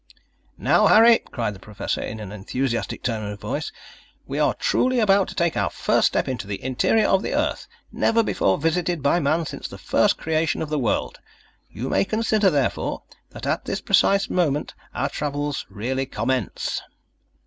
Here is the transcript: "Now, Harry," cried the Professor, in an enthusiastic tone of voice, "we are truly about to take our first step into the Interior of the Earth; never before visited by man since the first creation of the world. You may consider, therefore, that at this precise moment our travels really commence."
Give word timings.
"Now, 0.57 0.87
Harry," 0.87 1.19
cried 1.19 1.53
the 1.53 1.59
Professor, 1.59 2.01
in 2.01 2.19
an 2.19 2.31
enthusiastic 2.31 3.03
tone 3.03 3.23
of 3.31 3.39
voice, 3.39 3.71
"we 4.25 4.39
are 4.39 4.55
truly 4.55 4.99
about 4.99 5.27
to 5.27 5.35
take 5.35 5.55
our 5.55 5.69
first 5.69 6.07
step 6.07 6.27
into 6.27 6.47
the 6.47 6.59
Interior 6.63 7.05
of 7.07 7.21
the 7.21 7.35
Earth; 7.35 7.67
never 7.91 8.23
before 8.23 8.57
visited 8.57 9.03
by 9.03 9.19
man 9.19 9.45
since 9.45 9.67
the 9.67 9.77
first 9.77 10.17
creation 10.17 10.63
of 10.63 10.69
the 10.69 10.79
world. 10.79 11.19
You 11.69 11.87
may 11.87 12.03
consider, 12.03 12.49
therefore, 12.49 13.03
that 13.29 13.45
at 13.45 13.65
this 13.65 13.79
precise 13.79 14.27
moment 14.27 14.73
our 14.95 15.07
travels 15.09 15.67
really 15.69 16.07
commence." 16.07 16.81